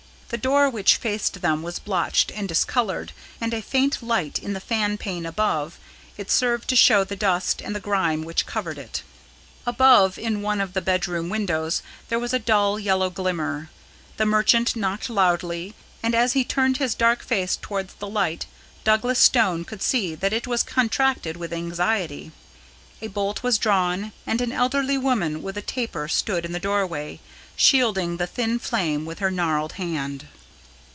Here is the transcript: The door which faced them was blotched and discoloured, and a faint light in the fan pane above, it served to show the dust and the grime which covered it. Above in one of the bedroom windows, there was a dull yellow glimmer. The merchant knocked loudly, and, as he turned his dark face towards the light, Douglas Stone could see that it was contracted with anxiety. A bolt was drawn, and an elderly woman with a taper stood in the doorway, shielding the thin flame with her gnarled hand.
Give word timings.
The 0.33 0.37
door 0.37 0.69
which 0.69 0.95
faced 0.95 1.41
them 1.41 1.61
was 1.61 1.77
blotched 1.77 2.31
and 2.33 2.47
discoloured, 2.47 3.11
and 3.41 3.53
a 3.53 3.61
faint 3.61 4.01
light 4.01 4.39
in 4.39 4.53
the 4.53 4.61
fan 4.61 4.97
pane 4.97 5.25
above, 5.25 5.77
it 6.15 6.31
served 6.31 6.69
to 6.69 6.75
show 6.77 7.03
the 7.03 7.17
dust 7.17 7.61
and 7.61 7.75
the 7.75 7.81
grime 7.81 8.23
which 8.23 8.45
covered 8.45 8.77
it. 8.77 9.03
Above 9.65 10.17
in 10.17 10.41
one 10.41 10.61
of 10.61 10.71
the 10.71 10.79
bedroom 10.79 11.27
windows, 11.29 11.81
there 12.07 12.17
was 12.17 12.31
a 12.33 12.39
dull 12.39 12.79
yellow 12.79 13.09
glimmer. 13.09 13.69
The 14.15 14.25
merchant 14.25 14.73
knocked 14.73 15.09
loudly, 15.09 15.75
and, 16.01 16.15
as 16.15 16.31
he 16.31 16.45
turned 16.45 16.77
his 16.77 16.95
dark 16.95 17.23
face 17.25 17.57
towards 17.61 17.95
the 17.95 18.07
light, 18.07 18.45
Douglas 18.85 19.19
Stone 19.19 19.65
could 19.65 19.81
see 19.81 20.15
that 20.15 20.31
it 20.31 20.47
was 20.47 20.63
contracted 20.63 21.35
with 21.35 21.51
anxiety. 21.51 22.31
A 23.01 23.07
bolt 23.07 23.43
was 23.43 23.57
drawn, 23.57 24.13
and 24.27 24.39
an 24.39 24.51
elderly 24.53 24.97
woman 24.97 25.41
with 25.41 25.57
a 25.57 25.61
taper 25.61 26.07
stood 26.07 26.45
in 26.45 26.51
the 26.51 26.59
doorway, 26.59 27.19
shielding 27.55 28.17
the 28.17 28.27
thin 28.27 28.57
flame 28.59 29.05
with 29.05 29.19
her 29.19 29.29
gnarled 29.31 29.73
hand. 29.73 30.27